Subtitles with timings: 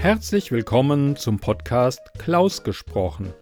[0.00, 3.34] Herzlich willkommen zum Podcast Klaus gesprochen.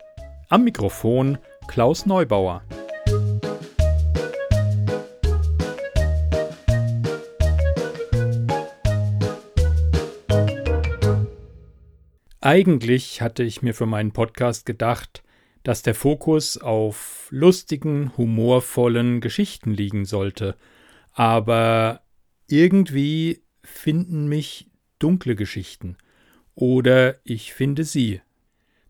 [0.49, 1.39] Am Mikrofon
[1.69, 2.65] Klaus Neubauer.
[12.41, 15.23] Eigentlich hatte ich mir für meinen Podcast gedacht,
[15.63, 20.57] dass der Fokus auf lustigen, humorvollen Geschichten liegen sollte.
[21.13, 22.01] Aber
[22.49, 25.97] irgendwie finden mich dunkle Geschichten.
[26.59, 28.21] Oder ich finde sie.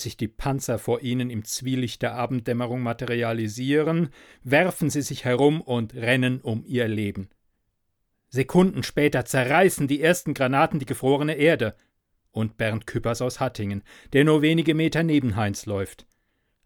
[0.00, 4.08] Als sich die Panzer vor ihnen im Zwielicht der Abenddämmerung materialisieren,
[4.42, 7.28] werfen sie sich herum und rennen um ihr Leben.
[8.30, 11.76] Sekunden später zerreißen die ersten Granaten die gefrorene Erde.
[12.30, 13.82] Und Bernd Küppers aus Hattingen,
[14.14, 16.06] der nur wenige Meter neben Heinz läuft.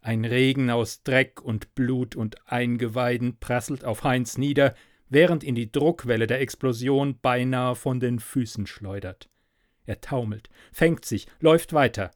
[0.01, 4.77] Ein Regen aus Dreck und Blut und Eingeweiden prasselt auf Heinz nieder,
[5.09, 9.29] während ihn die Druckwelle der Explosion beinahe von den Füßen schleudert.
[9.87, 12.13] Er taumelt, fängt sich, läuft weiter.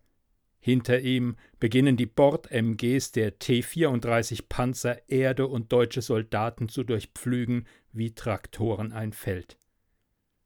[0.69, 8.15] Hinter ihm beginnen die Bord-MGs der T-34 Panzer Erde und deutsche Soldaten zu durchpflügen wie
[8.15, 9.57] Traktoren ein Feld.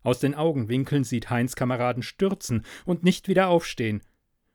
[0.05, 4.01] Aus den Augenwinkeln sieht Heinz Kameraden stürzen und nicht wieder aufstehen.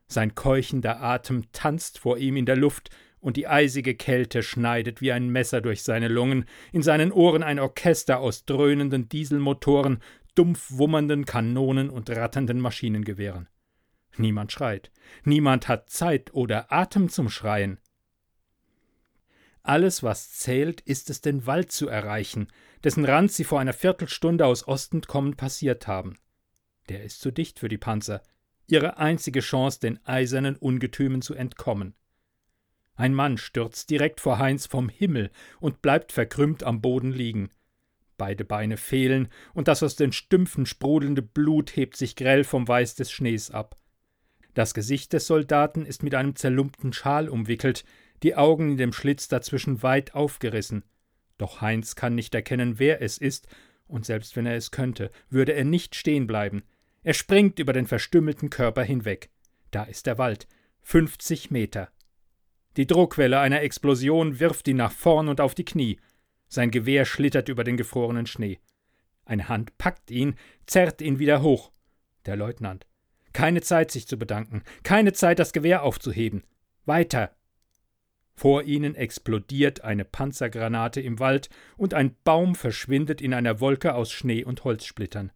[0.06, 2.88] Sein keuchender Atem tanzt vor ihm in der Luft,
[3.20, 7.58] und die eisige Kälte schneidet wie ein Messer durch seine Lungen, in seinen Ohren ein
[7.58, 9.98] Orchester aus dröhnenden Dieselmotoren,
[10.34, 13.48] dumpf wummernden Kanonen und ratternden Maschinengewehren.
[14.18, 14.90] Niemand schreit.
[15.24, 17.78] Niemand hat Zeit oder Atem zum Schreien.
[19.62, 22.48] Alles, was zählt, ist es, den Wald zu erreichen,
[22.84, 26.18] dessen Rand sie vor einer Viertelstunde aus Osten kommend passiert haben.
[26.88, 28.22] Der ist zu dicht für die Panzer.
[28.66, 31.94] Ihre einzige Chance, den eisernen Ungetümen zu entkommen.
[32.94, 35.30] Ein Mann stürzt direkt vor Heinz vom Himmel
[35.60, 37.50] und bleibt verkrümmt am Boden liegen.
[38.16, 42.96] Beide Beine fehlen, und das aus den Stümpfen sprudelnde Blut hebt sich grell vom Weiß
[42.96, 43.76] des Schnees ab.
[44.58, 47.84] Das Gesicht des Soldaten ist mit einem zerlumpten Schal umwickelt,
[48.24, 50.82] die Augen in dem Schlitz dazwischen weit aufgerissen.
[51.36, 53.46] Doch Heinz kann nicht erkennen, wer es ist,
[53.86, 56.64] und selbst wenn er es könnte, würde er nicht stehen bleiben.
[57.04, 59.30] Er springt über den verstümmelten Körper hinweg.
[59.70, 60.48] Da ist der Wald.
[60.80, 61.92] Fünfzig Meter.
[62.76, 66.00] Die Druckwelle einer Explosion wirft ihn nach vorn und auf die Knie.
[66.48, 68.58] Sein Gewehr schlittert über den gefrorenen Schnee.
[69.24, 70.34] Eine Hand packt ihn,
[70.66, 71.70] zerrt ihn wieder hoch.
[72.26, 72.87] Der Leutnant.
[73.38, 74.64] Keine Zeit, sich zu bedanken.
[74.82, 76.42] Keine Zeit, das Gewehr aufzuheben.
[76.86, 77.36] Weiter.
[78.34, 84.10] Vor ihnen explodiert eine Panzergranate im Wald und ein Baum verschwindet in einer Wolke aus
[84.10, 85.30] Schnee und Holzsplittern.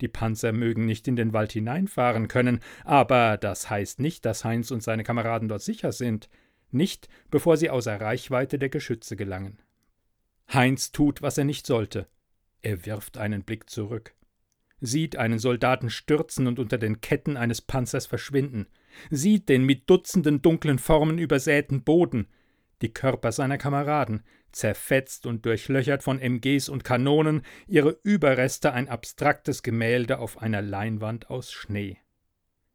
[0.00, 4.70] Die Panzer mögen nicht in den Wald hineinfahren können, aber das heißt nicht, dass Heinz
[4.70, 6.28] und seine Kameraden dort sicher sind.
[6.70, 9.58] Nicht, bevor sie außer Reichweite der Geschütze gelangen.
[10.52, 12.06] Heinz tut, was er nicht sollte.
[12.60, 14.14] Er wirft einen Blick zurück,
[14.82, 18.66] sieht einen Soldaten stürzen und unter den Ketten eines Panzers verschwinden
[19.10, 22.28] sieht den mit Dutzenden dunklen Formen übersäten Boden,
[22.82, 29.62] die Körper seiner Kameraden, zerfetzt und durchlöchert von MGs und Kanonen, ihre Überreste ein abstraktes
[29.62, 31.98] Gemälde auf einer Leinwand aus Schnee.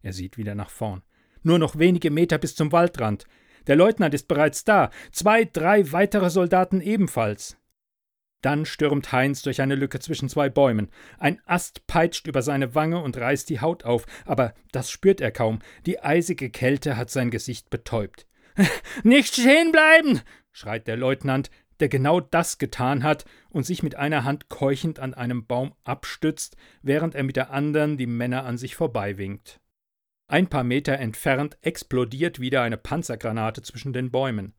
[0.02, 1.04] Er sieht wieder nach vorn.
[1.44, 3.26] Nur noch wenige Meter bis zum Waldrand.
[3.68, 7.58] Der Leutnant ist bereits da, zwei, drei weitere Soldaten ebenfalls.
[8.42, 10.90] Dann stürmt Heinz durch eine Lücke zwischen zwei Bäumen.
[11.18, 15.32] Ein Ast peitscht über seine Wange und reißt die Haut auf, aber das spürt er
[15.32, 15.60] kaum.
[15.86, 18.28] Die eisige Kälte hat sein Gesicht betäubt.
[19.04, 20.22] Nicht stehen bleiben!
[20.52, 21.50] schreit der Leutnant,
[21.80, 26.58] der genau das getan hat und sich mit einer Hand keuchend an einem Baum abstützt,
[26.82, 29.60] während er mit der anderen die Männer an sich vorbeiwinkt.
[30.28, 34.54] Ein paar Meter entfernt explodiert wieder eine Panzergranate zwischen den Bäumen.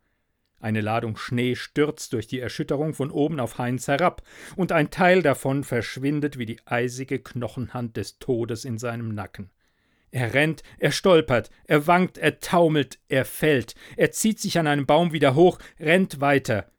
[0.61, 4.23] Eine Ladung Schnee stürzt durch die Erschütterung von oben auf Heinz herab,
[4.57, 9.51] und ein Teil davon verschwindet wie die eisige Knochenhand des Todes in seinem Nacken.
[10.11, 14.87] Er rennt, er stolpert, er wankt, er taumelt, er fällt, er zieht sich an einem
[14.87, 16.73] Baum wieder hoch, rennt weiter.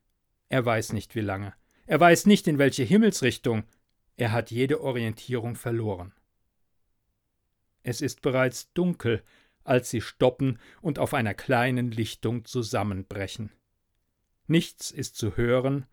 [0.50, 1.54] Er weiß nicht wie lange.
[1.86, 3.64] Er weiß nicht in welche Himmelsrichtung.
[4.18, 6.14] Er hat jede Orientierung verloren.
[7.84, 9.24] Es ist bereits dunkel,
[9.64, 13.52] als sie stoppen und auf einer kleinen Lichtung zusammenbrechen.
[14.50, 15.86] Nichts ist zu hören,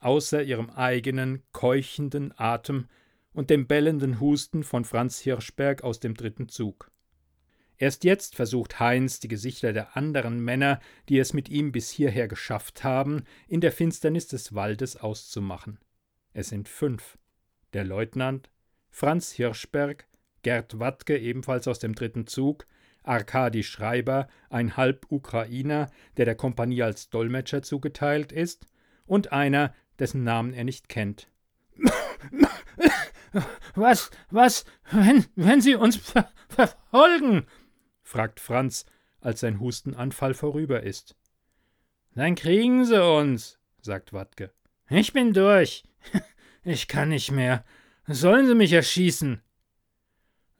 [0.00, 2.88] außer ihrem eigenen, keuchenden Atem
[3.32, 6.90] und dem bellenden Husten von Franz Hirschberg aus dem dritten Zug.
[7.78, 12.26] Erst jetzt versucht Heinz, die Gesichter der anderen Männer, die es mit ihm bis hierher
[12.26, 15.78] geschafft haben, in der Finsternis des Waldes auszumachen.
[16.32, 17.16] Es sind fünf.
[17.74, 18.50] Der Leutnant,
[18.90, 20.08] Franz Hirschberg,
[20.42, 22.66] Gerd Wattke ebenfalls aus dem dritten Zug,
[23.02, 28.66] Arkadi Schreiber, ein Halb-Ukrainer, der der Kompanie als Dolmetscher zugeteilt ist,
[29.06, 31.28] und einer, dessen Namen er nicht kennt.
[33.76, 37.46] Was, was, wenn, wenn Sie uns ver verfolgen?
[38.02, 38.86] fragt Franz,
[39.20, 41.16] als sein Hustenanfall vorüber ist.
[42.14, 44.52] Dann kriegen Sie uns, sagt Wattke.
[44.88, 45.84] Ich bin durch.
[46.64, 47.64] Ich kann nicht mehr.
[48.06, 49.40] Sollen Sie mich erschießen?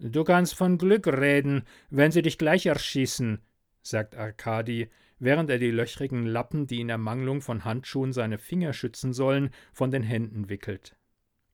[0.02, 3.42] Du kannst von Glück reden, wenn sie dich gleich erschießen,
[3.82, 4.88] sagt Arkadi,
[5.18, 9.90] während er die löchrigen Lappen, die in Ermangelung von Handschuhen seine Finger schützen sollen, von
[9.90, 10.96] den Händen wickelt.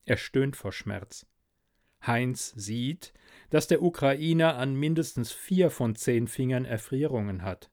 [0.05, 1.27] Er stöhnt vor Schmerz.
[2.07, 3.13] Heinz sieht,
[3.51, 7.73] dass der Ukrainer an mindestens vier von zehn Fingern Erfrierungen hat.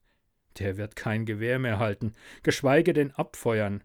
[0.58, 3.84] Der wird kein Gewehr mehr halten, geschweige denn abfeuern.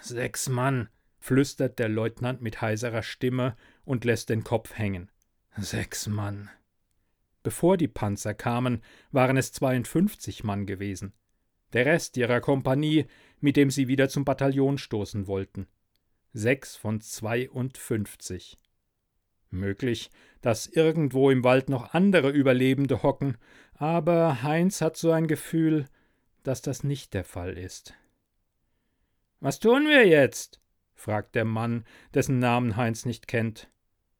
[0.00, 0.88] Sechs Mann,
[1.24, 5.10] flüstert der Leutnant mit heiserer Stimme und lässt den Kopf hängen.
[5.56, 6.50] Sechs Mann.
[7.42, 8.82] Bevor die Panzer kamen,
[9.12, 11.12] waren es 52 Mann gewesen.
[11.74, 13.06] Der Rest ihrer Kompanie,
[13.40, 15.66] mit dem sie wieder zum Bataillon stoßen wollten.
[16.32, 18.58] Sechs von 52.
[19.50, 20.10] Möglich,
[20.40, 23.36] dass irgendwo im Wald noch andere Überlebende hocken,
[23.74, 25.86] aber Heinz hat so ein Gefühl,
[26.42, 27.94] dass das nicht der Fall ist.
[29.40, 30.60] Was tun wir jetzt?
[30.94, 33.68] fragt der Mann, dessen Namen Heinz nicht kennt.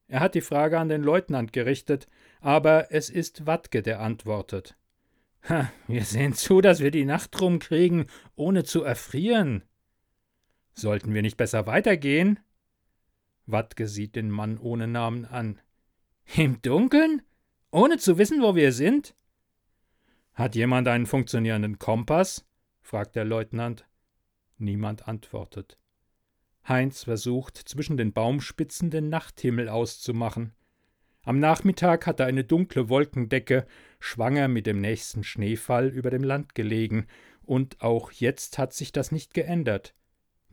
[0.06, 2.08] Er hat die Frage an den Leutnant gerichtet,
[2.40, 4.76] aber es ist Wattke, der antwortet.
[5.48, 9.62] Ha, wir sehen zu, dass wir die Nacht rumkriegen, ohne zu erfrieren.
[10.72, 12.40] Sollten wir nicht besser weitergehen?
[13.46, 15.60] Wattke sieht den Mann ohne Namen an.
[16.36, 17.22] Im Dunkeln?
[17.70, 19.14] Ohne zu wissen, wo wir sind?
[20.32, 22.46] Hat jemand einen funktionierenden Kompass?
[22.80, 23.86] fragt der Leutnant.
[24.58, 25.78] Niemand antwortet.
[26.66, 30.52] Heinz versucht, zwischen den Baumspitzen den Nachthimmel auszumachen.
[31.22, 33.66] Am Nachmittag hatte eine dunkle Wolkendecke,
[33.98, 37.06] schwanger mit dem nächsten Schneefall, über dem Land gelegen,
[37.42, 39.94] und auch jetzt hat sich das nicht geändert.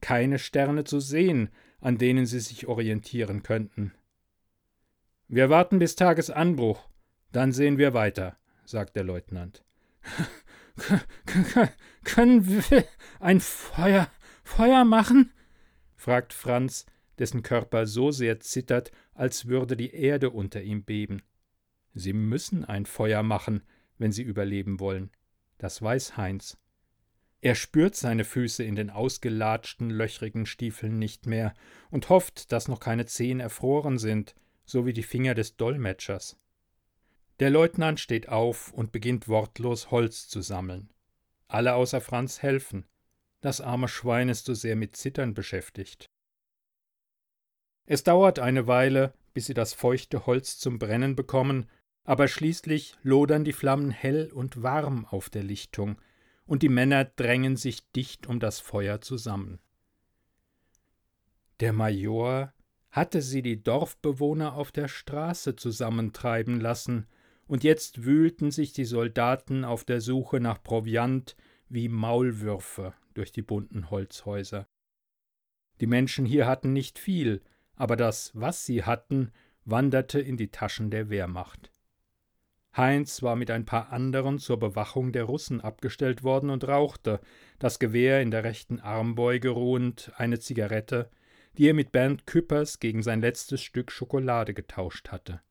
[0.01, 1.49] Keine Sterne zu sehen,
[1.79, 3.93] an denen sie sich orientieren könnten.
[5.27, 6.89] Wir warten bis Tagesanbruch,
[7.31, 9.63] dann sehen wir weiter, sagt der Leutnant.
[12.03, 12.83] Können wir
[13.19, 14.09] ein Feuer,
[14.43, 15.31] Feuer machen?
[16.01, 16.87] Fragt Franz,
[17.19, 21.21] dessen Körper so sehr zittert, als würde die Erde unter ihm beben.
[21.93, 23.61] Sie müssen ein Feuer machen,
[23.99, 25.11] wenn sie überleben wollen.
[25.59, 26.57] Das weiß Heinz.
[27.39, 31.53] Er spürt seine Füße in den ausgelatschten, löchrigen Stiefeln nicht mehr
[31.91, 34.33] und hofft, dass noch keine Zehen erfroren sind,
[34.65, 36.35] so wie die Finger des Dolmetschers.
[37.39, 40.89] Der Leutnant steht auf und beginnt wortlos Holz zu sammeln.
[41.47, 42.85] alle außer Franz helfen.
[43.41, 46.05] Das arme Schwein ist so sehr mit Zittern beschäftigt.
[47.85, 51.67] Es dauert eine Weile, bis sie das feuchte Holz zum Brennen bekommen,
[52.03, 55.99] aber schließlich lodern die Flammen hell und warm auf der Lichtung,
[56.45, 59.59] und die Männer drängen sich dicht um das Feuer zusammen.
[61.59, 62.53] Der Major
[62.91, 67.07] hatte sie die Dorfbewohner auf der Straße zusammentreiben lassen,
[67.47, 71.35] und jetzt wühlten sich die Soldaten auf der Suche nach Proviant
[71.69, 74.67] wie Maulwürfe durch die bunten Holzhäuser.
[75.79, 77.41] Die Menschen hier hatten nicht viel,
[77.75, 79.31] aber das, was sie hatten,
[79.65, 81.71] wanderte in die Taschen der Wehrmacht.
[82.75, 87.19] Heinz war mit ein paar anderen zur Bewachung der Russen abgestellt worden und rauchte,
[87.59, 91.09] das Gewehr in der rechten Armbeuge ruhend, eine Zigarette,
[91.57, 95.41] die er mit Bernd Küppers gegen sein letztes Stück Schokolade getauscht hatte.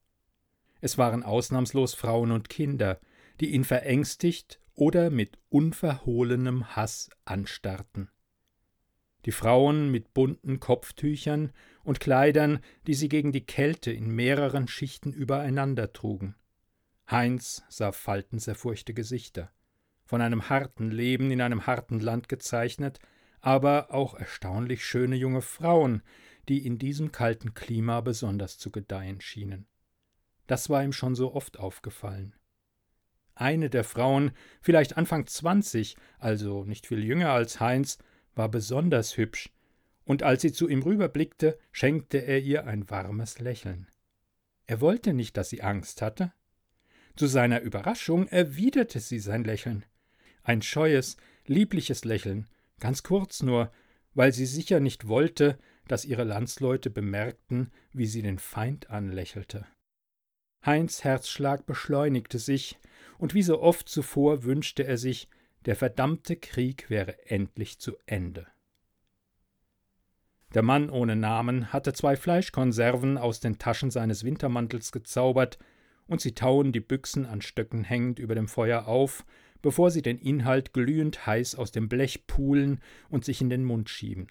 [0.80, 3.00] Es waren ausnahmslos Frauen und Kinder,
[3.40, 8.10] die ihn verängstigt oder mit unverhohlenem Hass anstarrten.
[9.26, 11.52] Die Frauen mit bunten Kopftüchern
[11.84, 16.34] und Kleidern, die sie gegen die Kälte in mehreren Schichten übereinander trugen.
[17.10, 19.52] Heinz sah faltenzerfurchte Gesichter,
[20.06, 23.00] von einem harten Leben in einem harten Land gezeichnet,
[23.42, 26.02] aber auch erstaunlich schöne junge Frauen,
[26.49, 29.66] die in diesem kalten Klima besonders zu gedeihen schienen.
[30.46, 32.34] Das war ihm schon so oft aufgefallen.
[33.40, 37.97] Eine der Frauen, vielleicht Anfang zwanzig, also nicht viel jünger als Heinz,
[38.35, 39.50] war besonders hübsch,
[40.04, 43.88] und als sie zu ihm rüberblickte, schenkte er ihr ein warmes Lächeln.
[44.66, 46.32] Er wollte nicht, dass sie Angst hatte,
[47.16, 49.87] zu seiner Überraschung erwiderte sie sein Lächeln.
[50.42, 51.16] Ein scheues,
[51.47, 52.47] liebliches Lächeln,
[52.78, 53.73] ganz kurz nur,
[54.12, 59.66] weil sie sicher nicht wollte, dass ihre Landsleute bemerkten, wie sie den Feind anlächelte.
[60.64, 62.78] Heinz Herzschlag beschleunigte sich,
[63.20, 65.28] und wie so oft zuvor wünschte er sich,
[65.66, 68.46] der verdammte Krieg wäre endlich zu Ende.
[70.54, 75.58] Der Mann ohne Namen hatte zwei Fleischkonserven aus den Taschen seines Wintermantels gezaubert
[76.06, 79.26] und sie tauen die Büchsen an Stöcken hängend über dem Feuer auf,
[79.60, 83.90] bevor sie den Inhalt glühend heiß aus dem Blech pulen und sich in den Mund
[83.90, 84.28] schieben.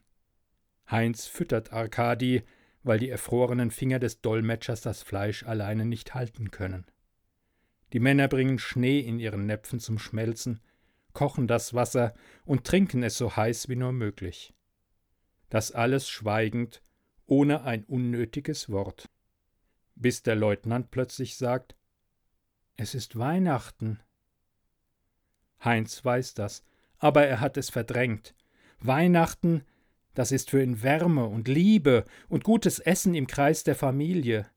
[0.89, 2.41] Heinz füttert Arkadi,
[2.81, 6.88] weil die erfrorenen Finger des Dolmetschers das Fleisch alleine nicht halten können.
[7.93, 10.60] Die Männer bringen Schnee in ihren Näpfen zum Schmelzen,
[11.13, 12.13] kochen das Wasser
[12.46, 14.53] und trinken es so heiß wie nur möglich.
[15.50, 16.81] Das alles schweigend,
[17.25, 19.10] ohne ein unnötiges Wort
[20.00, 21.75] bis der Leutnant plötzlich sagt
[22.77, 24.00] Es ist Weihnachten.
[25.63, 26.63] Heinz weiß das,
[26.98, 28.34] aber er hat es verdrängt.
[28.79, 29.65] Weihnachten,
[30.13, 34.50] das ist für ihn Wärme und Liebe und gutes Essen im Kreis der Familie,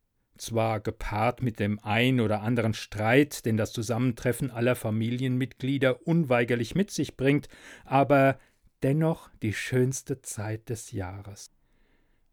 [0.42, 6.90] zwar gepaart mit dem ein oder anderen Streit, den das Zusammentreffen aller Familienmitglieder unweigerlich mit
[6.90, 7.48] sich bringt,
[7.84, 8.38] aber
[8.82, 11.50] dennoch die schönste Zeit des Jahres.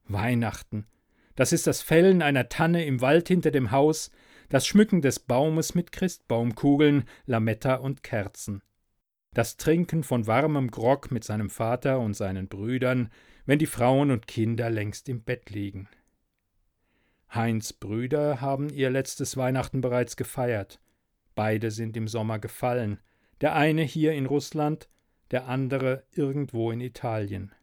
[0.05, 0.87] Weihnachten,
[1.35, 4.09] das ist das Fällen einer Tanne im Wald hinter dem Haus,
[4.49, 8.63] das Schmücken des Baumes mit Christbaumkugeln, Lametta und Kerzen.
[9.33, 13.09] Das Trinken von warmem Grog mit seinem Vater und seinen Brüdern,
[13.45, 15.87] wenn die Frauen und Kinder längst im Bett liegen.
[17.33, 20.79] Heinz Brüder haben ihr letztes Weihnachten bereits gefeiert.
[21.35, 22.99] Beide sind im Sommer gefallen,
[23.41, 24.89] der eine hier in Russland,
[25.31, 27.53] der andere irgendwo in Italien.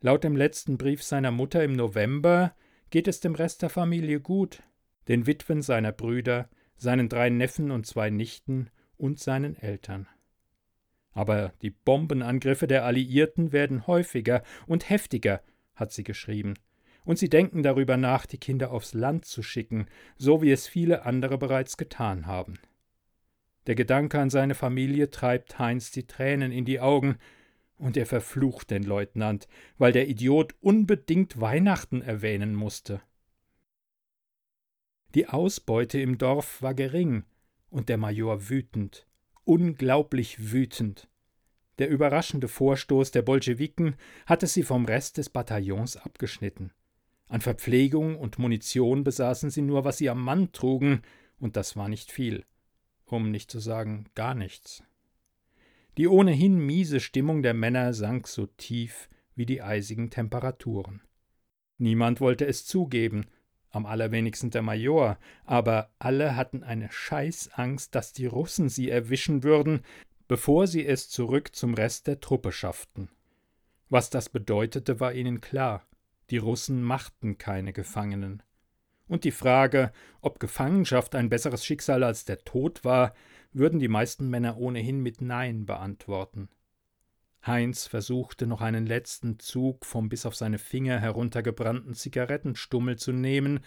[0.00, 2.54] Laut dem letzten Brief seiner Mutter im November
[2.90, 4.62] geht es dem Rest der Familie gut,
[5.08, 8.68] den Witwen seiner Brüder, seinen drei Neffen und zwei Nichten
[8.98, 10.06] und seinen Eltern.
[11.12, 15.40] Aber die Bombenangriffe der Alliierten werden häufiger und heftiger,
[15.74, 16.54] hat sie geschrieben,
[17.04, 21.04] und sie denken darüber nach, die Kinder aufs Land zu schicken, so wie es viele
[21.04, 22.58] andere bereits getan haben.
[23.66, 27.16] Der Gedanke an seine Familie treibt Heinz die Tränen in die Augen,
[27.76, 33.02] und er verflucht den Leutnant, weil der Idiot unbedingt Weihnachten erwähnen musste.
[35.14, 37.24] Die Ausbeute im Dorf war gering
[37.70, 39.06] und der Major wütend,
[39.44, 41.08] unglaublich wütend.
[41.78, 43.96] Der überraschende Vorstoß der Bolschewiken
[44.26, 46.72] hatte sie vom Rest des Bataillons abgeschnitten.
[47.28, 51.02] An Verpflegung und Munition besaßen sie nur, was sie am Mann trugen,
[51.38, 52.44] und das war nicht viel,
[53.06, 54.82] um nicht zu sagen gar nichts.
[55.96, 61.02] Die ohnehin miese Stimmung der Männer sank so tief wie die eisigen Temperaturen.
[61.78, 63.26] Niemand wollte es zugeben,
[63.70, 69.80] am allerwenigsten der Major, aber alle hatten eine Scheißangst, dass die Russen sie erwischen würden,
[70.28, 73.08] bevor sie es zurück zum Rest der Truppe schafften.
[73.88, 75.84] Was das bedeutete, war ihnen klar.
[76.30, 78.42] Die Russen machten keine Gefangenen.
[79.06, 83.14] und die Frage, ob Gefangenschaft ein besseres Schicksal als der Tod war,
[83.52, 86.48] würden die meisten Männer ohnehin mit Nein beantworten.
[87.46, 93.60] Heinz versuchte noch einen letzten Zug vom bis auf seine Finger heruntergebrannten Zigarettenstummel zu nehmen,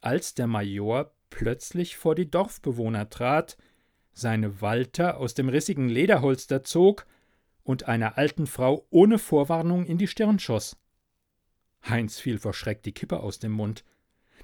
[0.00, 3.56] als der Major plötzlich vor die Dorfbewohner trat,
[4.12, 7.06] seine Walter aus dem rissigen Lederholster zog
[7.64, 10.76] und einer alten Frau ohne Vorwarnung in die Stirn schoss.
[11.88, 13.84] Heinz fiel vor Schreck die Kippe aus dem Mund.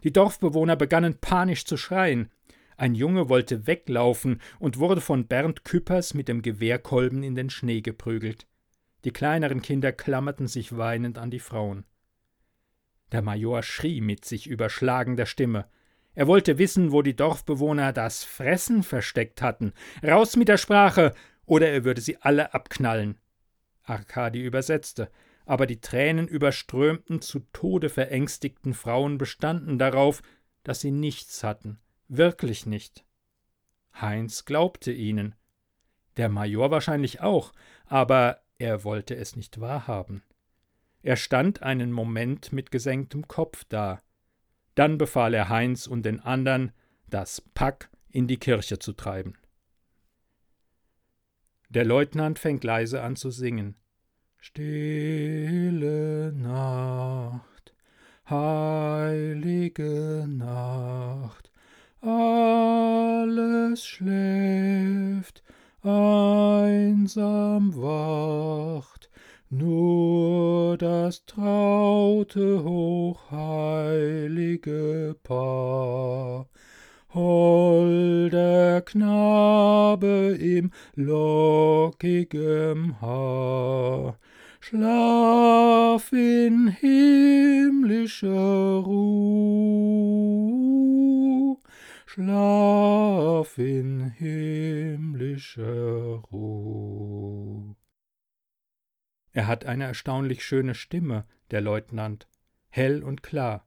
[0.03, 2.31] Die Dorfbewohner begannen panisch zu schreien.
[2.77, 7.83] Ein Junge wollte weglaufen und wurde von Bernd Küppers mit dem Gewehrkolben in den Schnee
[7.83, 8.47] geprügelt.
[9.05, 11.85] Die kleineren Kinder klammerten sich weinend an die Frauen.
[13.13, 15.67] Der Major schrie mit sich überschlagender Stimme.
[16.15, 19.73] Er wollte wissen, wo die Dorfbewohner das Fressen versteckt hatten.
[20.03, 23.19] Raus mit der Sprache, oder er würde sie alle abknallen.
[23.83, 25.11] Arkadi übersetzte,
[25.51, 30.23] aber die tränenüberströmten, zu Tode verängstigten Frauen bestanden darauf,
[30.63, 33.05] dass sie nichts hatten, wirklich nicht.
[34.01, 35.35] Heinz glaubte ihnen.
[36.17, 37.53] Der Major wahrscheinlich auch,
[37.85, 40.23] aber er wollte es nicht wahrhaben.
[41.03, 44.03] Er stand einen Moment mit gesenktem Kopf da.
[44.77, 46.71] Dann befahl er Heinz und den anderen,
[47.09, 49.37] das Pack in die Kirche zu treiben.
[51.71, 53.75] Der Leutnant fängt leise an zu singen.
[54.43, 57.75] Stille Nacht,
[58.29, 61.51] heilige Nacht,
[62.01, 65.43] alles schläft,
[65.83, 69.11] einsam wacht,
[69.51, 76.49] nur das traute hochheilige Paar.
[77.13, 84.17] Holder Knabe im lockigem Haar,
[84.63, 88.29] Schlaf in himmlischer
[88.85, 89.57] Ruh,
[92.05, 95.65] Schlaf in himmlischer
[96.31, 97.75] Ruh.
[99.33, 102.29] Er hat eine erstaunlich schöne Stimme, der Leutnant,
[102.69, 103.67] hell und klar.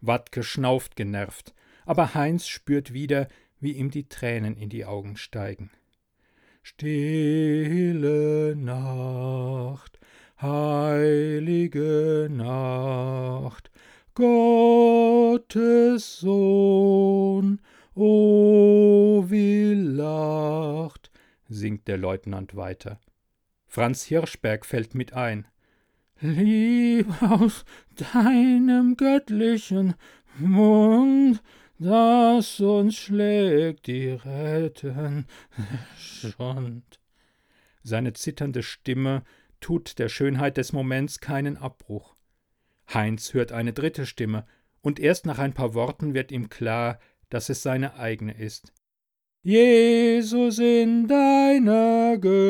[0.00, 3.28] Wattke schnauft genervt, aber Heinz spürt wieder,
[3.60, 5.70] wie ihm die Tränen in die Augen steigen.
[6.62, 9.98] Stille Nacht,
[10.40, 13.70] heilige Nacht,
[14.14, 17.60] Gottes Sohn,
[17.94, 21.10] o wie lacht,
[21.48, 23.00] singt der Leutnant weiter.
[23.66, 25.46] Franz Hirschberg fällt mit ein.
[26.20, 27.64] Lieb aus
[28.12, 29.94] deinem göttlichen
[30.38, 31.42] Mund,
[31.78, 35.26] das uns schlägt die Retten
[35.98, 37.00] Schund.
[37.82, 39.24] Seine zitternde Stimme
[39.64, 42.14] tut der Schönheit des Moments keinen Abbruch.
[42.92, 44.44] Heinz hört eine dritte Stimme,
[44.82, 46.98] und erst nach ein paar Worten wird ihm klar,
[47.30, 48.74] dass es seine eigene ist.
[49.42, 52.44] Jesus in deiner Geburt,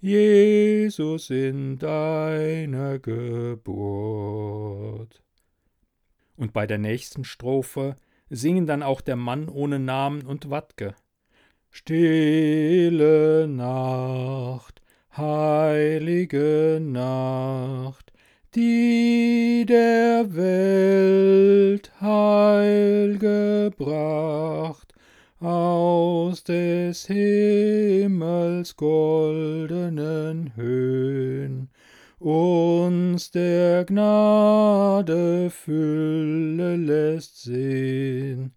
[0.00, 4.42] Jesus in deiner Geburt.
[6.34, 7.94] Und bei der nächsten Strophe
[8.30, 10.96] singen dann auch der Mann ohne Namen und Wattke.
[11.74, 14.82] Stille Nacht,
[15.16, 18.12] heilige Nacht,
[18.54, 24.92] die der Welt Heil gebracht,
[25.40, 31.70] aus des Himmels goldenen Höhen,
[32.18, 38.52] uns der Gnade Fülle lässt sehen,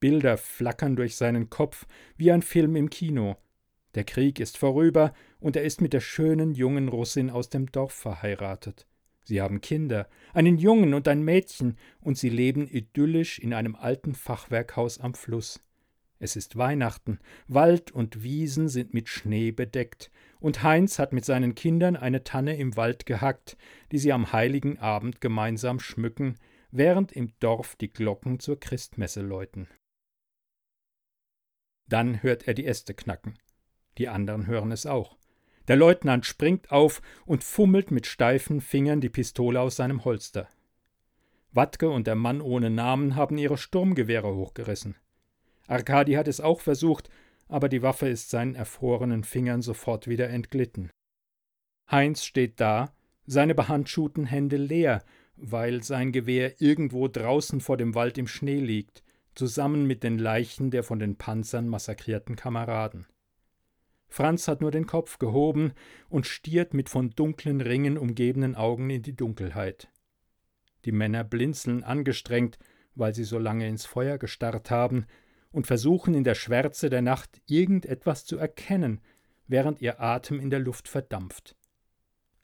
[0.00, 1.86] Bilder flackern durch seinen Kopf
[2.16, 3.36] wie ein Film im Kino.
[3.94, 7.94] Der Krieg ist vorüber, und er ist mit der schönen jungen Russin aus dem Dorf
[7.94, 8.86] verheiratet.
[9.24, 14.14] Sie haben Kinder, einen Jungen und ein Mädchen, und sie leben idyllisch in einem alten
[14.14, 15.58] Fachwerkhaus am Fluss.
[16.18, 21.54] Es ist Weihnachten, Wald und Wiesen sind mit Schnee bedeckt, und Heinz hat mit seinen
[21.54, 23.56] Kindern eine Tanne im Wald gehackt,
[23.92, 26.38] die sie am heiligen Abend gemeinsam schmücken,
[26.70, 29.68] während im Dorf die Glocken zur Christmesse läuten.
[31.88, 33.38] Dann hört er die Äste knacken.
[33.98, 35.16] Die anderen hören es auch.
[35.68, 40.48] Der Leutnant springt auf und fummelt mit steifen Fingern die Pistole aus seinem Holster.
[41.52, 44.96] Wattke und der Mann ohne Namen haben ihre Sturmgewehre hochgerissen.
[45.66, 47.10] Arkadi hat es auch versucht,
[47.48, 50.90] aber die Waffe ist seinen erfrorenen Fingern sofort wieder entglitten.
[51.90, 52.94] Heinz steht da,
[53.26, 55.02] seine behandschuhten Hände leer,
[55.36, 59.02] weil sein Gewehr irgendwo draußen vor dem Wald im Schnee liegt,
[59.34, 63.06] zusammen mit den Leichen der von den Panzern massakrierten Kameraden.
[64.08, 65.72] Franz hat nur den Kopf gehoben
[66.08, 69.88] und stiert mit von dunklen Ringen umgebenen Augen in die Dunkelheit.
[70.84, 72.58] Die Männer blinzeln angestrengt,
[72.94, 75.06] weil sie so lange ins Feuer gestarrt haben,
[75.54, 79.00] und versuchen in der Schwärze der Nacht irgendetwas zu erkennen,
[79.46, 81.56] während ihr Atem in der Luft verdampft.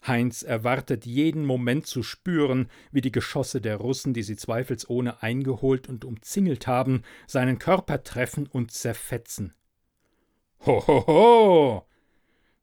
[0.07, 5.89] Heinz erwartet jeden Moment zu spüren, wie die Geschosse der Russen, die sie zweifelsohne eingeholt
[5.89, 9.53] und umzingelt haben, seinen Körper treffen und zerfetzen.
[10.65, 11.87] Ho, ho, ho!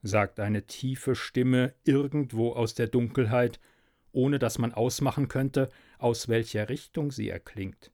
[0.01, 3.59] sagt eine tiefe Stimme irgendwo aus der Dunkelheit,
[4.11, 7.91] ohne dass man ausmachen könnte, aus welcher Richtung sie erklingt.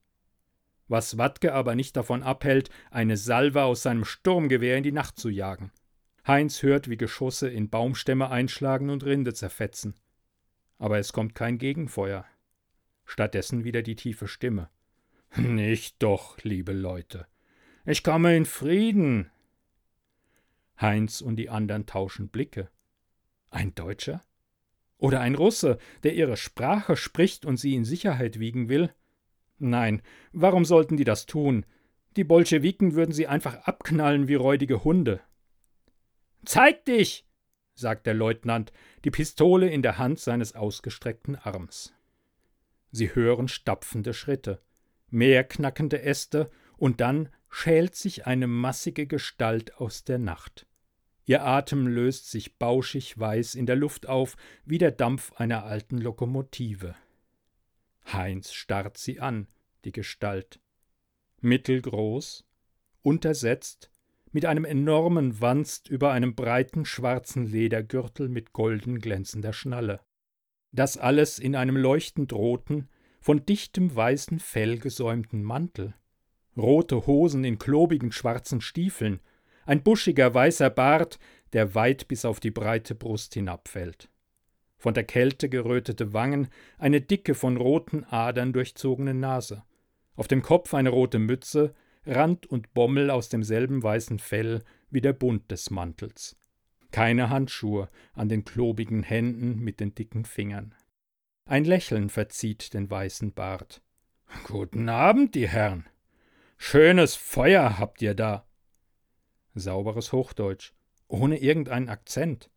[0.93, 5.27] Was Wattke aber nicht davon abhält, eine Salve aus seinem Sturmgewehr in die Nacht zu
[5.29, 5.71] jagen.
[6.27, 9.95] Heinz hört, wie Geschosse in Baumstämme einschlagen und Rinde zerfetzen.
[10.77, 12.25] Aber es kommt kein Gegenfeuer.
[13.05, 14.69] Stattdessen wieder die tiefe Stimme.
[15.35, 17.25] Nicht doch, liebe Leute.
[17.87, 19.31] Ich komme in Frieden.
[20.79, 22.69] Heinz und die anderen tauschen Blicke.
[23.49, 24.21] Ein Deutscher?
[24.99, 28.93] Oder ein Russe, der ihre Sprache spricht und sie in Sicherheit wiegen will?
[29.69, 31.65] Nein, warum sollten die das tun?
[32.15, 35.21] Die Bolschewiken würden sie einfach abknallen wie räudige Hunde.
[36.45, 37.25] Zeig dich!
[37.73, 38.71] sagt der Leutnant,
[39.03, 41.93] die Pistole in der Hand seines ausgestreckten Arms.
[42.91, 44.61] Sie hören stapfende Schritte,
[45.09, 50.67] mehr knackende Äste, und dann schält sich eine massige Gestalt aus der Nacht.
[51.25, 55.97] Ihr Atem löst sich bauschig weiß in der Luft auf, wie der Dampf einer alten
[55.97, 56.95] Lokomotive.
[58.11, 59.47] Heinz starrt sie an,
[59.85, 60.59] die Gestalt.
[61.41, 62.45] Mittelgroß,
[63.01, 63.91] untersetzt,
[64.31, 70.01] mit einem enormen Wanst über einem breiten schwarzen Ledergürtel mit golden glänzender Schnalle.
[70.71, 72.89] Das alles in einem leuchtend roten,
[73.21, 75.93] von dichtem weißen Fell gesäumten Mantel.
[76.57, 79.21] Rote Hosen in klobigen schwarzen Stiefeln,
[79.65, 81.19] ein buschiger weißer Bart,
[81.53, 84.09] der weit bis auf die breite Brust hinabfällt.
[84.83, 89.63] Von der Kälte gerötete Wangen, eine dicke, von roten Adern durchzogene Nase.
[90.17, 91.73] Auf dem Kopf eine rote Mütze,
[92.05, 96.37] Rand und Bommel aus demselben weißen Fell wie der Bund des Mantels.
[96.91, 100.75] Keine Handschuhe an den klobigen Händen mit den dicken Fingern.
[101.45, 103.81] Ein Lächeln verzieht den weißen Bart.
[104.43, 105.87] Guten Abend, die Herren.
[106.57, 108.45] Schönes Feuer habt ihr da.
[109.55, 110.73] Sauberes Hochdeutsch,
[111.07, 112.49] ohne irgendeinen Akzent.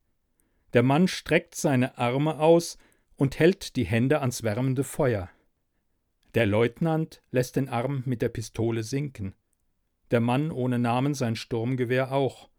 [0.73, 2.79] Der Mann streckt seine Arme aus
[3.17, 5.31] und hält die Hände ans wärmende Feuer.
[6.35, 9.35] Der Leutnant lässt den Arm mit der Pistole sinken.
[10.11, 12.51] Der Mann ohne Namen sein Sturmgewehr auch.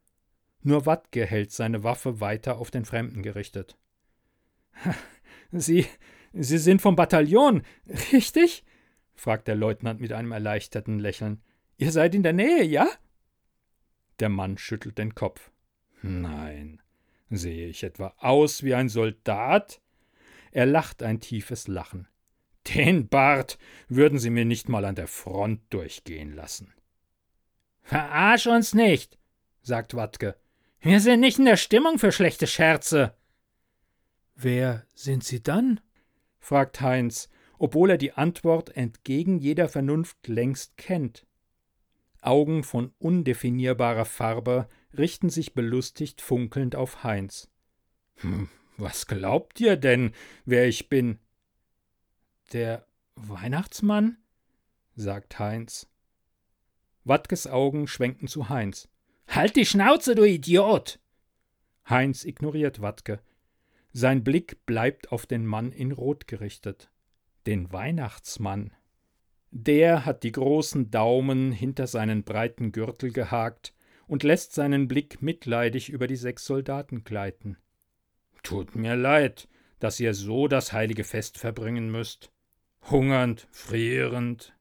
[0.63, 3.77] Nur Wattke hält seine Waffe weiter auf den Fremden gerichtet.
[5.51, 5.85] Sie,
[6.33, 7.61] Sie sind vom Bataillon,
[8.11, 8.65] richtig?
[9.13, 11.41] fragt der Leutnant mit einem erleichterten Lächeln.
[11.77, 12.87] Ihr seid in der Nähe, ja?
[14.19, 15.51] Der Mann schüttelt den Kopf.
[16.01, 16.81] Nein.
[17.29, 19.81] Sehe ich etwa aus wie ein Soldat?
[20.51, 22.07] Er lacht ein tiefes Lachen.
[22.75, 26.73] Den Bart würden Sie mir nicht mal an der Front durchgehen lassen.
[27.81, 29.17] Verarsch uns nicht,
[29.61, 30.35] sagt Wattke.
[30.79, 33.15] Wir sind nicht in der Stimmung für schlechte Scherze.
[34.35, 35.79] Wer sind Sie dann?
[36.39, 41.25] fragt Heinz, obwohl er die Antwort entgegen jeder Vernunft längst kennt.
[42.21, 47.49] Augen von undefinierbarer Farbe richten sich belustigt funkelnd auf Heinz.
[48.17, 50.11] Hm, was glaubt ihr denn,
[50.45, 51.19] wer ich bin?
[52.53, 54.17] Der Weihnachtsmann?
[54.95, 55.87] sagt Heinz.
[57.03, 58.89] Wattkes Augen schwenken zu Heinz.
[59.27, 60.99] Halt die Schnauze, du Idiot!
[61.89, 63.21] Heinz ignoriert Wattke.
[63.93, 66.91] Sein Blick bleibt auf den Mann in Rot gerichtet.
[67.45, 68.73] Den Weihnachtsmann.
[69.51, 73.73] Der hat die großen Daumen hinter seinen breiten Gürtel gehakt
[74.07, 77.57] und lässt seinen Blick mitleidig über die sechs Soldaten gleiten.
[78.43, 79.47] Tut mir leid,
[79.79, 82.31] dass ihr so das heilige Fest verbringen müsst.
[82.89, 84.53] Hungernd, frierend.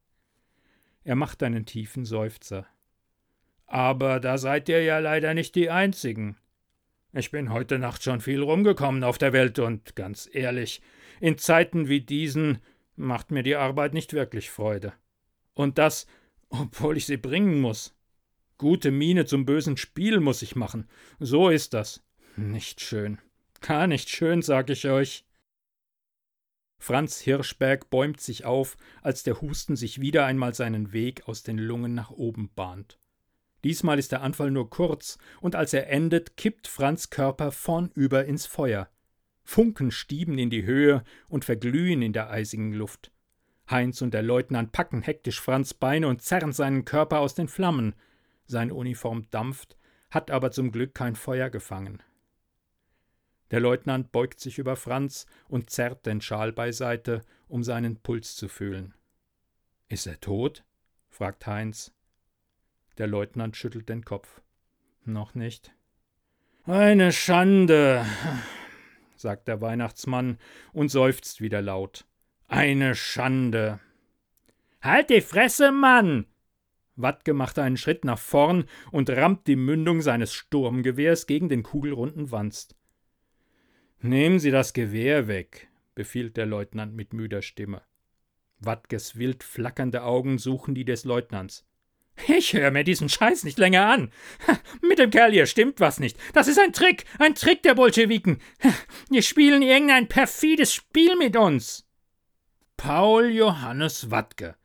[1.04, 2.66] Er macht einen tiefen Seufzer.
[3.66, 6.36] Aber da seid ihr ja leider nicht die Einzigen.
[7.12, 10.82] Ich bin heute Nacht schon viel rumgekommen auf der Welt und ganz ehrlich,
[11.20, 12.58] in Zeiten wie diesen
[12.94, 14.92] macht mir die Arbeit nicht wirklich Freude.
[15.54, 16.06] Und das,
[16.48, 17.95] obwohl ich sie bringen muss.
[18.58, 20.88] Gute Miene zum bösen Spiel muss ich machen.
[21.18, 22.02] So ist das.
[22.36, 23.18] Nicht schön.
[23.60, 25.24] Gar nicht schön, sag ich euch.
[26.78, 31.58] Franz Hirschberg bäumt sich auf, als der Husten sich wieder einmal seinen Weg aus den
[31.58, 32.98] Lungen nach oben bahnt.
[33.64, 38.46] Diesmal ist der Anfall nur kurz, und als er endet, kippt Franz Körper vornüber ins
[38.46, 38.88] Feuer.
[39.42, 43.10] Funken stieben in die Höhe und verglühen in der eisigen Luft.
[43.70, 47.94] Heinz und der Leutnant packen hektisch Franz Beine und zerren seinen Körper aus den Flammen.
[48.46, 49.76] Seine Uniform dampft,
[50.10, 52.02] hat aber zum Glück kein Feuer gefangen.
[53.50, 58.48] Der Leutnant beugt sich über Franz und zerrt den Schal beiseite, um seinen Puls zu
[58.48, 58.94] fühlen.
[59.88, 60.64] Ist er tot?
[61.08, 61.92] fragt Heinz.
[62.98, 64.40] Der Leutnant schüttelt den Kopf.
[65.04, 65.72] Noch nicht.
[66.64, 68.04] Eine Schande,
[69.14, 70.38] sagt der Weihnachtsmann
[70.72, 72.06] und seufzt wieder laut.
[72.48, 73.78] Eine Schande.
[74.82, 76.26] Halt die Fresse, Mann!
[76.96, 82.30] Wattke macht einen Schritt nach vorn und rammt die Mündung seines Sturmgewehrs gegen den kugelrunden
[82.30, 82.74] Wanst.
[84.00, 87.82] Nehmen Sie das Gewehr weg, befiehlt der Leutnant mit müder Stimme.
[88.58, 91.66] Wattkes wild flackernde Augen suchen die des Leutnants.
[92.28, 94.10] Ich höre mir diesen Scheiß nicht länger an.
[94.80, 96.18] Mit dem Kerl hier stimmt was nicht.
[96.32, 98.40] Das ist ein Trick, ein Trick der Bolschewiken.
[99.10, 101.86] Die spielen irgendein perfides Spiel mit uns.
[102.76, 104.56] Paul Johannes Wattke,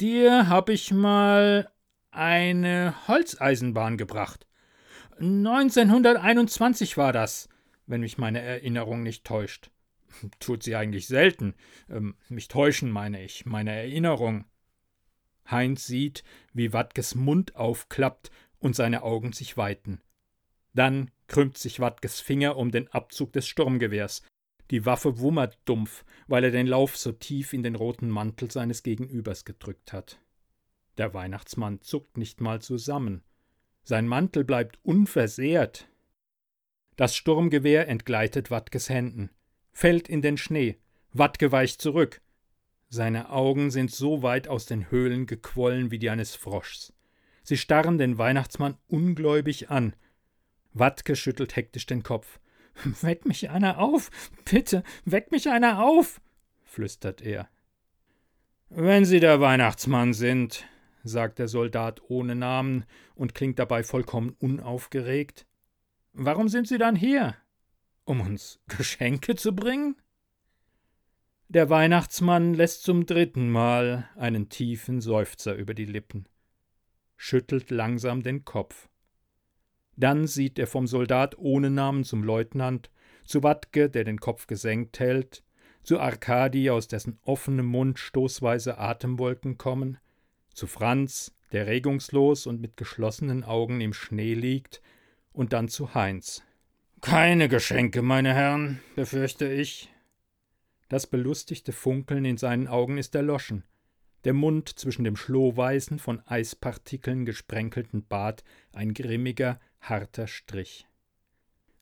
[0.00, 1.70] dir hab ich mal
[2.10, 4.46] eine Holzeisenbahn gebracht.
[5.18, 7.48] 1921 war das,
[7.86, 9.70] wenn mich meine Erinnerung nicht täuscht.
[10.40, 11.54] Tut sie eigentlich selten.
[11.88, 14.46] Ähm, mich täuschen, meine ich, meine Erinnerung.
[15.50, 20.00] Heinz sieht, wie Watkes Mund aufklappt und seine Augen sich weiten.
[20.72, 24.22] Dann krümmt sich Watkes Finger um den Abzug des Sturmgewehrs.
[24.70, 28.82] Die Waffe wummert dumpf, weil er den Lauf so tief in den roten Mantel seines
[28.82, 30.20] Gegenübers gedrückt hat.
[30.96, 33.22] Der Weihnachtsmann zuckt nicht mal zusammen.
[33.82, 35.88] Sein Mantel bleibt unversehrt.
[36.96, 39.30] Das Sturmgewehr entgleitet Watkes Händen,
[39.72, 40.76] fällt in den Schnee.
[41.12, 42.20] Watke weicht zurück.
[42.88, 46.92] Seine Augen sind so weit aus den Höhlen gequollen wie die eines Froschs.
[47.42, 49.96] Sie starren den Weihnachtsmann ungläubig an.
[50.72, 52.38] Wattke schüttelt hektisch den Kopf.
[53.02, 54.10] Weck mich einer auf,
[54.44, 56.20] bitte, weck mich einer auf,
[56.64, 57.48] flüstert er.
[58.68, 60.64] Wenn Sie der Weihnachtsmann sind,
[61.02, 65.46] sagt der Soldat ohne Namen und klingt dabei vollkommen unaufgeregt.
[66.12, 67.36] Warum sind Sie dann hier?
[68.04, 69.96] Um uns Geschenke zu bringen?
[71.48, 76.28] Der Weihnachtsmann lässt zum dritten Mal einen tiefen Seufzer über die Lippen,
[77.16, 78.89] schüttelt langsam den Kopf.
[80.00, 82.90] Dann sieht er vom Soldat ohne Namen zum Leutnant,
[83.24, 85.44] zu Wattke, der den Kopf gesenkt hält,
[85.82, 89.98] zu Arkadi, aus dessen offenem Mund stoßweise Atemwolken kommen,
[90.54, 94.80] zu Franz, der regungslos und mit geschlossenen Augen im Schnee liegt,
[95.32, 96.42] und dann zu Heinz.
[97.02, 99.92] Keine Geschenke, meine Herren, befürchte ich,
[100.88, 103.64] das belustigte Funkeln in seinen Augen ist erloschen.
[104.24, 110.86] Der Mund zwischen dem schlohweißen, von Eispartikeln gesprenkelten Bart ein grimmiger, harter Strich.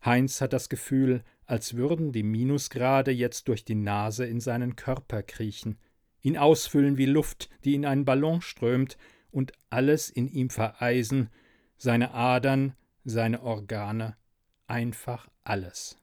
[0.05, 5.23] Heinz hat das Gefühl, als würden die Minusgrade jetzt durch die Nase in seinen Körper
[5.23, 5.79] kriechen,
[6.21, 8.97] ihn ausfüllen wie Luft, die in einen Ballon strömt,
[9.31, 11.31] und alles in ihm vereisen,
[11.77, 14.17] seine Adern, seine Organe,
[14.67, 15.99] einfach alles.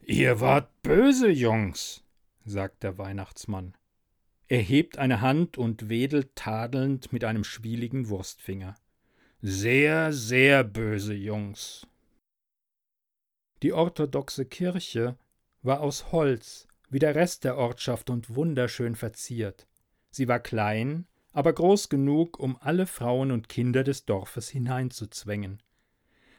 [0.00, 2.04] Ihr wart böse, Jungs,
[2.44, 3.74] sagt der Weihnachtsmann.
[4.48, 8.76] Er hebt eine Hand und wedelt tadelnd mit einem schwieligen Wurstfinger.
[9.42, 11.86] Sehr, sehr böse Jungs.
[13.62, 15.18] Die orthodoxe Kirche
[15.62, 19.66] war aus Holz, wie der Rest der Ortschaft und wunderschön verziert.
[20.10, 25.62] Sie war klein, aber groß genug, um alle Frauen und Kinder des Dorfes hineinzuzwängen.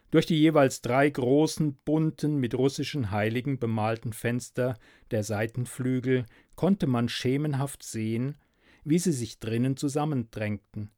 [0.10, 4.76] Durch die jeweils drei großen, bunten, mit russischen Heiligen bemalten Fenster
[5.12, 8.38] der Seitenflügel konnte man schemenhaft sehen,
[8.84, 10.90] wie sie sich drinnen zusammendrängten.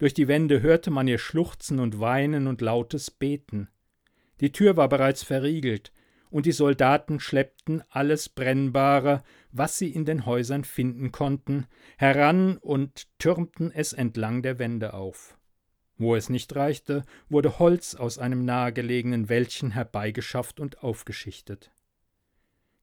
[0.00, 3.68] Durch die Wände hörte man ihr Schluchzen und Weinen und lautes Beten.
[4.40, 5.92] Die Tür war bereits verriegelt,
[6.30, 11.66] und die Soldaten schleppten alles Brennbare, was sie in den Häusern finden konnten,
[11.98, 15.36] heran und türmten es entlang der Wände auf.
[15.98, 21.72] Wo es nicht reichte, wurde Holz aus einem nahegelegenen Wäldchen herbeigeschafft und aufgeschichtet.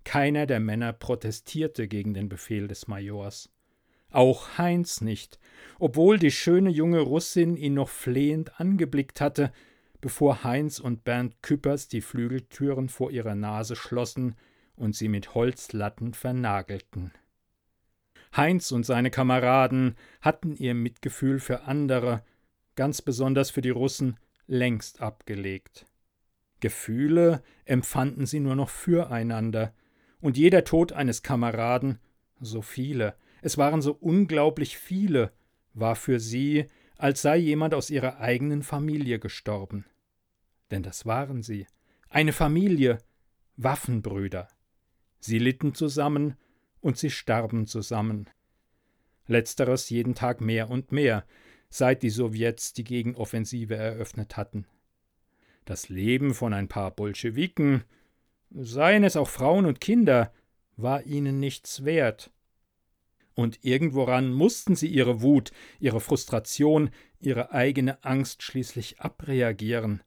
[0.04, 3.50] Keiner der Männer protestierte gegen den Befehl des Majors.
[4.12, 5.40] Auch Heinz nicht,
[5.80, 9.52] obwohl die schöne junge Russin ihn noch flehend angeblickt hatte,
[10.02, 14.36] bevor Heinz und Bernd Küppers die Flügeltüren vor ihrer Nase schlossen
[14.76, 17.12] und sie mit Holzlatten vernagelten.
[18.36, 22.24] Heinz und seine Kameraden hatten ihr Mitgefühl für andere,
[22.76, 25.86] ganz besonders für die Russen, längst abgelegt.
[26.60, 29.74] Gefühle empfanden sie nur noch füreinander,
[30.20, 32.00] und jeder Tod eines Kameraden,
[32.40, 35.32] so viele, es waren so unglaublich viele,
[35.74, 39.86] war für sie als sei jemand aus ihrer eigenen Familie gestorben.
[40.72, 41.68] Denn das waren sie.
[42.10, 42.98] Eine Familie,
[43.56, 44.48] Waffenbrüder.
[45.20, 46.36] Sie litten zusammen
[46.82, 48.30] und sie starben zusammen.
[49.28, 51.26] Letzteres jeden Tag mehr und mehr,
[51.70, 54.66] seit die Sowjets die Gegenoffensive eröffnet hatten.
[55.66, 57.84] Das Leben von ein paar Bolschewiken,
[58.52, 60.34] seien es auch Frauen und Kinder,
[60.78, 62.32] war ihnen nichts wert,
[63.38, 70.02] und irgendworan mussten sie ihre Wut, ihre Frustration, ihre eigene Angst schließlich abreagieren.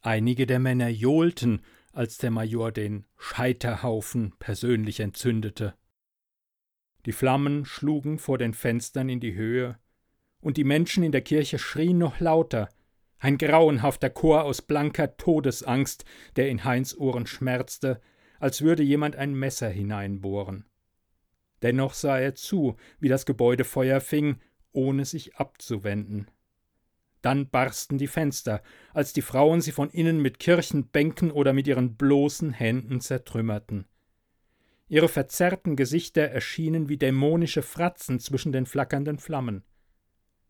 [0.00, 5.74] Einige der Männer johlten, als der Major den Scheiterhaufen persönlich entzündete.
[7.06, 9.78] Die Flammen schlugen vor den Fenstern in die Höhe,
[10.40, 12.68] und die Menschen in der Kirche schrien noch lauter,
[13.20, 18.00] ein grauenhafter Chor aus blanker Todesangst, der in Heinz Ohren schmerzte,
[18.40, 20.64] als würde jemand ein Messer hineinbohren.
[21.62, 24.36] Dennoch sah er zu, wie das Gebäude Feuer fing,
[24.72, 26.30] ohne sich abzuwenden.
[27.20, 31.96] Dann barsten die Fenster, als die Frauen sie von innen mit Kirchenbänken oder mit ihren
[31.96, 33.86] bloßen Händen zertrümmerten.
[34.88, 39.64] Ihre verzerrten Gesichter erschienen wie dämonische Fratzen zwischen den flackernden Flammen.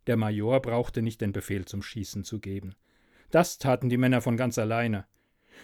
[0.06, 2.74] Der Major brauchte nicht den Befehl zum Schießen zu geben.
[3.30, 5.06] Das taten die Männer von ganz alleine.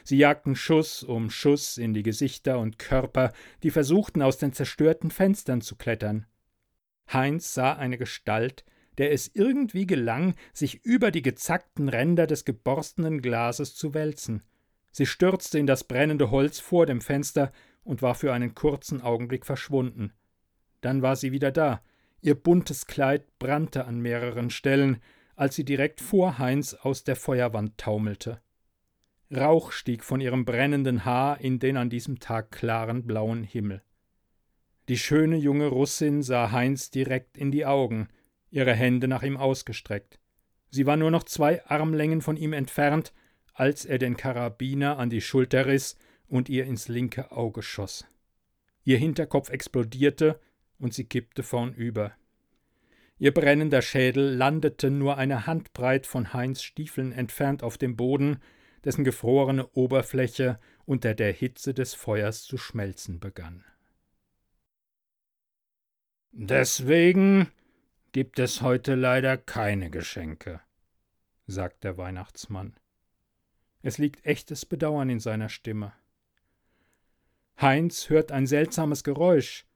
[0.05, 3.33] Sie jagten Schuss um Schuss in die Gesichter und Körper,
[3.63, 6.27] die versuchten, aus den zerstörten Fenstern zu klettern.
[7.13, 8.65] Heinz sah eine Gestalt,
[8.99, 14.43] der es irgendwie gelang, sich über die gezackten Ränder des geborstenen Glases zu wälzen.
[14.91, 17.53] Sie stürzte in das brennende Holz vor dem Fenster
[17.85, 20.13] und war für einen kurzen Augenblick verschwunden.
[20.81, 21.83] Dann war sie wieder da.
[22.21, 25.01] Ihr buntes Kleid brannte an mehreren Stellen,
[25.37, 28.41] als sie direkt vor Heinz aus der Feuerwand taumelte.
[29.35, 33.83] Rauch stieg von ihrem brennenden Haar in den an diesem Tag klaren blauen Himmel.
[34.89, 38.09] Die schöne junge Russin sah Heinz direkt in die Augen,
[38.51, 40.19] ihre Hände nach ihm ausgestreckt.
[40.71, 43.13] Sie war nur noch zwei Armlängen von ihm entfernt,
[43.53, 48.07] als er den Karabiner an die Schulter riss und ihr ins linke Auge schoss.
[48.85, 50.41] Ihr Hinterkopf explodierte
[50.79, 52.13] und sie kippte vornüber.
[53.19, 58.39] Ihr brennender Schädel landete nur eine Handbreit von Heinz Stiefeln entfernt auf dem Boden,
[58.85, 63.65] dessen gefrorene Oberfläche unter der Hitze des Feuers zu schmelzen begann.
[66.31, 67.51] Deswegen
[68.13, 70.61] gibt es heute leider keine Geschenke,
[71.47, 72.79] sagt der Weihnachtsmann.
[73.83, 75.93] Es liegt echtes Bedauern in seiner Stimme.
[77.61, 79.67] Heinz hört ein seltsames Geräusch,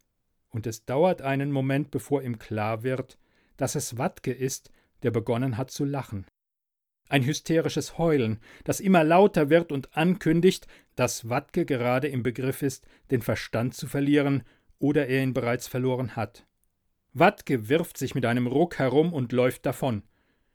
[0.51, 3.19] und es dauert einen Moment, bevor ihm klar wird,
[3.57, 4.71] dass es Wattke ist,
[5.03, 6.27] der begonnen hat zu lachen
[7.13, 12.87] ein hysterisches Heulen, das immer lauter wird und ankündigt, dass Wattke gerade im Begriff ist,
[13.11, 14.45] den Verstand zu verlieren
[14.79, 16.47] oder er ihn bereits verloren hat.
[17.13, 20.05] Wattke wirft sich mit einem Ruck herum und läuft davon.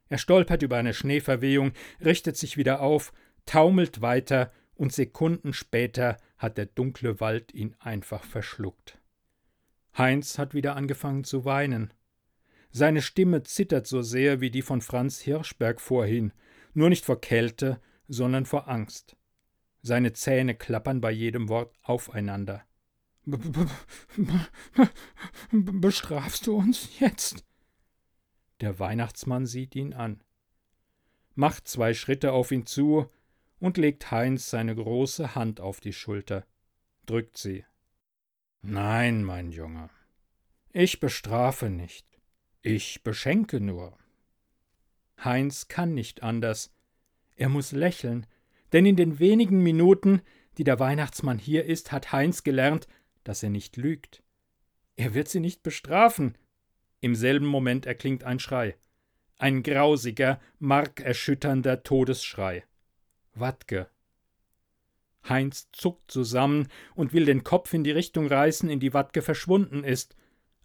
[0.09, 3.13] Er stolpert über eine Schneeverwehung, richtet sich wieder auf,
[3.45, 8.99] taumelt weiter und Sekunden später hat der dunkle Wald ihn einfach verschluckt.
[9.95, 11.93] Heinz hat wieder angefangen zu weinen.
[12.71, 16.33] Seine Stimme zittert so sehr wie die von Franz Hirschberg vorhin,
[16.77, 19.17] nur nicht vor Kälte, sondern vor Angst.
[19.81, 22.63] Seine Zähne klappern bei jedem Wort aufeinander.
[25.51, 27.43] Bestrafst du uns jetzt?
[28.61, 30.23] Der Weihnachtsmann sieht ihn an,
[31.33, 33.09] macht zwei Schritte auf ihn zu
[33.59, 36.45] und legt Heinz seine große Hand auf die Schulter,
[37.07, 37.65] drückt sie.
[38.61, 39.89] Nein, mein Junge,
[40.73, 42.05] ich bestrafe nicht,
[42.61, 43.97] ich beschenke nur.
[45.23, 46.73] Heinz kann nicht anders.
[47.35, 48.25] Er muss lächeln,
[48.73, 50.21] denn in den wenigen Minuten,
[50.57, 52.87] die der Weihnachtsmann hier ist, hat Heinz gelernt,
[53.23, 54.23] dass er nicht lügt.
[54.95, 56.37] Er wird sie nicht bestrafen.
[56.99, 58.75] Im selben Moment erklingt ein Schrei.
[59.37, 62.63] Ein grausiger, markerschütternder Todesschrei.
[63.35, 63.87] Wattke.
[65.29, 69.83] Heinz zuckt zusammen und will den Kopf in die Richtung reißen, in die Watke verschwunden
[69.83, 70.15] ist,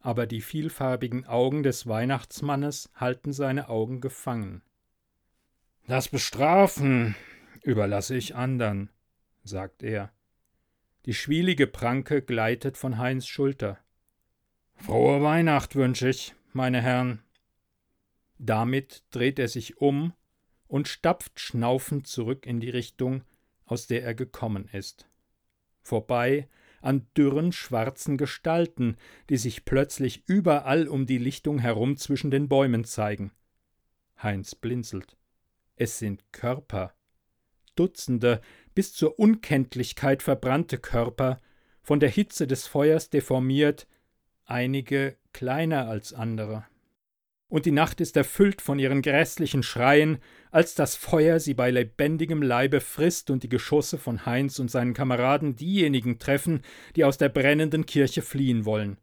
[0.03, 4.63] aber die vielfarbigen Augen des Weihnachtsmannes halten seine Augen gefangen.
[5.87, 7.15] Das Bestrafen
[7.63, 8.91] überlasse ich andern,
[9.45, 10.13] sagt er.
[11.07, 13.79] Die schwielige Pranke gleitet von Heinz Schulter.
[14.75, 17.23] Frohe Weihnacht wünsche ich, meine Herren.
[18.39, 20.13] Damit dreht er sich um
[20.67, 23.23] und stapft schnaufend zurück in die Richtung,
[23.67, 25.09] aus der er gekommen ist.
[25.81, 26.49] Vorbei
[26.83, 28.97] an dürren schwarzen Gestalten,
[29.31, 33.33] die sich plötzlich überall um die Lichtung herum zwischen den Bäumen zeigen.
[34.23, 35.17] Heinz blinzelt.
[35.77, 36.95] Es sind Körper.
[37.75, 38.41] Dutzende,
[38.75, 41.39] bis zur Unkenntlichkeit verbrannte Körper,
[41.83, 43.89] von der Hitze des Feuers deformiert,
[44.45, 46.67] einige kleiner als andere
[47.53, 52.41] und die Nacht ist erfüllt von ihren grässlichen Schreien, als das Feuer sie bei lebendigem
[52.41, 56.63] Leibe frisst und die Geschosse von Heinz und seinen Kameraden diejenigen treffen,
[56.97, 58.97] die aus der brennenden Kirche fliehen wollen.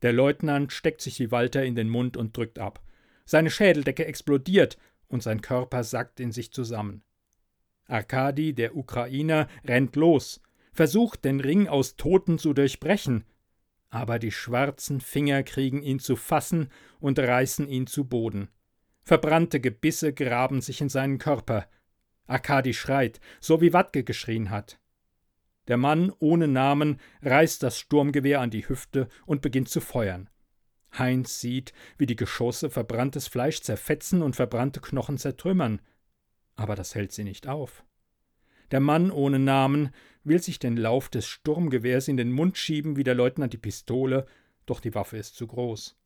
[0.00, 2.80] Der Leutnant steckt sich wie Walter in den Mund und drückt ab.
[3.26, 7.02] Seine Schädeldecke explodiert und sein Körper sackt in sich zusammen.
[7.84, 10.40] Arkadi, der Ukrainer, rennt los,
[10.72, 13.26] versucht, den Ring aus Toten zu durchbrechen,
[13.90, 16.68] aber die schwarzen Finger kriegen ihn zu fassen
[17.00, 18.48] und reißen ihn zu Boden.
[19.02, 21.66] Verbrannte Gebisse graben sich in seinen Körper.
[22.26, 24.78] Arkadi schreit, so wie Watke geschrien hat.
[25.66, 30.28] Der Mann ohne Namen reißt das Sturmgewehr an die Hüfte und beginnt zu feuern.
[30.98, 35.80] Heinz sieht, wie die Geschosse verbranntes Fleisch zerfetzen und verbrannte Knochen zertrümmern.
[36.56, 37.84] Aber das hält sie nicht auf.
[38.70, 39.90] Der Mann ohne Namen
[40.24, 44.26] will sich den Lauf des Sturmgewehrs in den Mund schieben wie der Leutnant die Pistole,
[44.66, 45.96] doch die Waffe ist zu groß.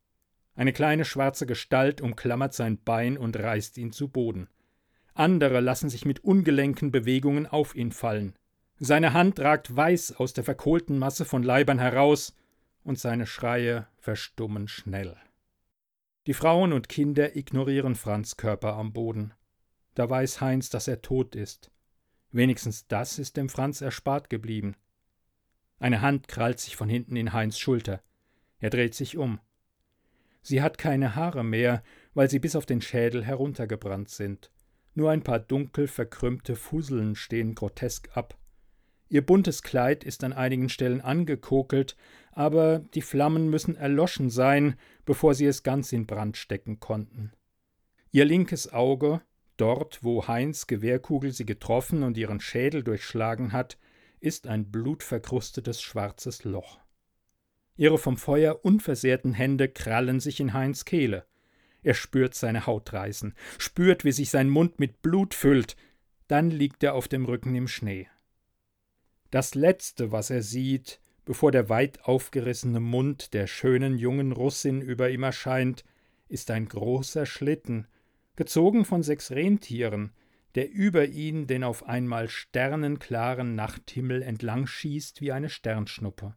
[0.54, 4.48] Eine kleine schwarze Gestalt umklammert sein Bein und reißt ihn zu Boden.
[5.14, 8.34] Andere lassen sich mit ungelenken Bewegungen auf ihn fallen.
[8.78, 12.34] Seine Hand ragt weiß aus der verkohlten Masse von Leibern heraus,
[12.84, 15.16] und seine Schreie verstummen schnell.
[16.26, 19.34] Die Frauen und Kinder ignorieren Franz Körper am Boden.
[19.94, 21.71] Da weiß Heinz, dass er tot ist.
[22.32, 24.74] Wenigstens das ist dem Franz erspart geblieben.
[25.78, 28.02] Eine Hand krallt sich von hinten in Heinz Schulter.
[28.58, 29.38] Er dreht sich um.
[30.40, 31.82] Sie hat keine Haare mehr,
[32.14, 34.50] weil sie bis auf den Schädel heruntergebrannt sind.
[34.94, 38.36] Nur ein paar dunkel verkrümmte Fusseln stehen grotesk ab.
[39.08, 41.96] Ihr buntes Kleid ist an einigen Stellen angekokelt,
[42.32, 47.32] aber die Flammen müssen erloschen sein, bevor sie es ganz in Brand stecken konnten.
[48.10, 49.20] Ihr linkes Auge,
[49.62, 53.78] Dort, wo Heinz Gewehrkugel sie getroffen und ihren Schädel durchschlagen hat,
[54.18, 56.80] ist ein blutverkrustetes schwarzes Loch.
[57.76, 61.26] Ihre vom Feuer unversehrten Hände krallen sich in Heinz Kehle.
[61.84, 65.76] Er spürt seine Haut reißen, spürt, wie sich sein Mund mit Blut füllt,
[66.26, 68.08] dann liegt er auf dem Rücken im Schnee.
[69.30, 75.08] Das Letzte, was er sieht, bevor der weit aufgerissene Mund der schönen jungen Russin über
[75.08, 75.84] ihm erscheint,
[76.26, 77.86] ist ein großer Schlitten,
[78.36, 80.12] gezogen von sechs Rentieren,
[80.54, 86.34] der über ihn den auf einmal sternenklaren Nachthimmel entlang schießt wie eine Sternschnuppe.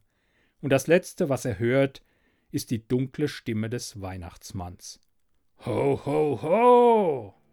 [0.62, 2.02] Und das Letzte, was er hört,
[2.52, 5.00] ist die dunkle Stimme des Weihnachtsmanns.
[5.66, 7.45] Ho, ho, ho!